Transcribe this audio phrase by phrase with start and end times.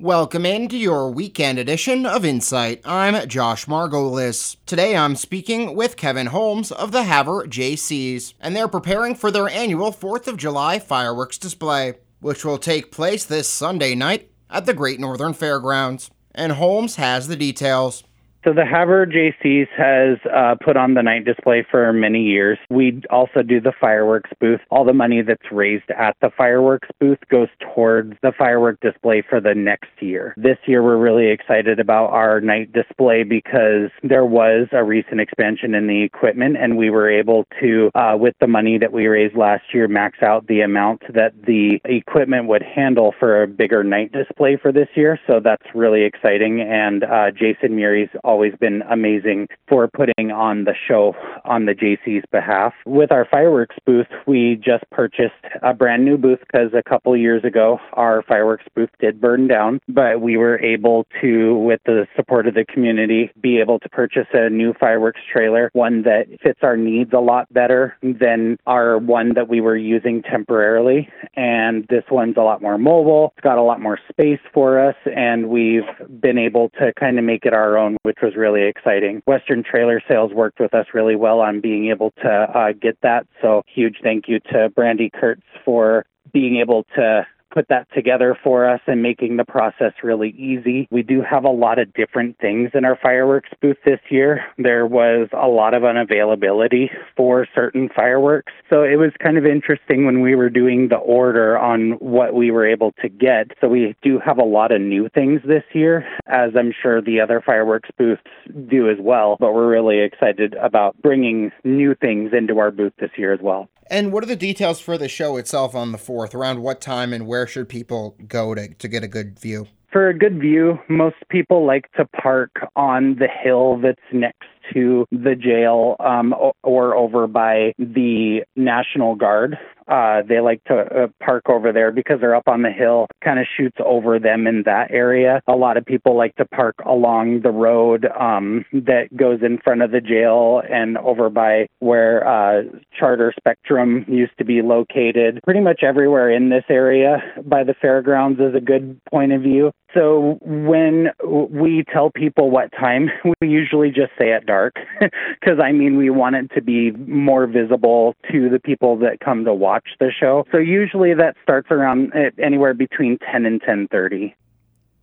[0.00, 2.82] Welcome into your weekend edition of Insight.
[2.84, 4.54] I'm Josh Margolis.
[4.64, 9.48] Today I'm speaking with Kevin Holmes of the Havre JCs, and they're preparing for their
[9.48, 14.72] annual 4th of July fireworks display, which will take place this Sunday night at the
[14.72, 16.12] Great Northern Fairgrounds.
[16.32, 18.04] And Holmes has the details.
[18.44, 22.58] So the Havre JCs has uh, put on the night display for many years.
[22.70, 24.60] We also do the fireworks booth.
[24.70, 29.40] All the money that's raised at the fireworks booth goes towards the firework display for
[29.40, 30.34] the next year.
[30.36, 35.74] This year we're really excited about our night display because there was a recent expansion
[35.74, 39.36] in the equipment and we were able to, uh, with the money that we raised
[39.36, 44.12] last year, max out the amount that the equipment would handle for a bigger night
[44.12, 45.18] display for this year.
[45.26, 46.60] So that's really exciting.
[46.60, 51.14] And uh, Jason Murray's always been amazing for putting on the show
[51.48, 52.74] on the JC's behalf.
[52.86, 57.44] With our fireworks booth, we just purchased a brand new booth because a couple years
[57.44, 62.46] ago our fireworks booth did burn down, but we were able to, with the support
[62.46, 66.76] of the community, be able to purchase a new fireworks trailer, one that fits our
[66.76, 71.08] needs a lot better than our one that we were using temporarily.
[71.34, 73.32] And this one's a lot more mobile.
[73.36, 75.88] It's got a lot more space for us, and we've
[76.20, 79.22] been able to kind of make it our own, which was really exciting.
[79.26, 83.26] Western Trailer Sales worked with us really well on being able to uh, get that.
[83.40, 88.68] So huge thank you to Brandy Kurtz for being able to put that together for
[88.68, 90.88] us and making the process really easy.
[90.90, 94.44] We do have a lot of different things in our fireworks booth this year.
[94.58, 98.52] There was a lot of unavailability for certain fireworks.
[98.70, 102.50] So it was kind of interesting when we were doing the order on what we
[102.50, 103.52] were able to get.
[103.60, 107.20] So we do have a lot of new things this year, as I'm sure the
[107.20, 108.22] other fireworks booths
[108.68, 109.36] do as well.
[109.38, 113.68] But we're really excited about bringing new things into our booth this year as well.
[113.90, 116.34] And what are the details for the show itself on the 4th?
[116.34, 119.66] Around what time and where should people go to, to get a good view?
[119.90, 125.06] For a good view, most people like to park on the hill that's next to
[125.10, 129.58] the jail um, or over by the National Guard.
[129.88, 133.38] Uh, they like to uh, park over there because they're up on the hill, kind
[133.38, 135.40] of shoots over them in that area.
[135.48, 139.80] A lot of people like to park along the road um, that goes in front
[139.80, 142.62] of the jail and over by where uh,
[142.98, 145.40] Charter Spectrum used to be located.
[145.42, 149.72] Pretty much everywhere in this area by the fairgrounds is a good point of view.
[149.94, 153.10] So when we tell people what time,
[153.40, 157.46] we usually just say at dark because I mean we want it to be more
[157.46, 160.44] visible to the people that come to watch the show.
[160.52, 164.34] So usually that starts around eh, anywhere between 10 and 10:30.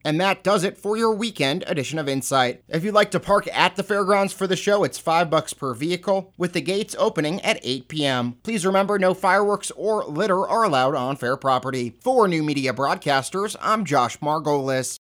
[0.06, 2.64] And that does it for your weekend edition of Insight.
[2.70, 5.74] If you'd like to park at the fairgrounds for the show, it's 5 bucks per
[5.74, 8.38] vehicle, with the gates opening at 8 p.m.
[8.44, 11.98] Please remember no fireworks or litter are allowed on fair property.
[12.02, 15.00] For New Media Broadcasters, I'm Josh Margolis.